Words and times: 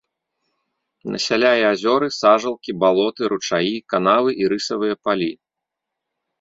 Насяляе 1.15 1.59
азёры, 1.73 2.07
сажалкі, 2.19 2.77
балоты, 2.85 3.21
ручаі, 3.35 3.75
канавы 3.95 4.29
і 4.43 4.53
рысавыя 4.55 4.95
палі. 5.07 5.33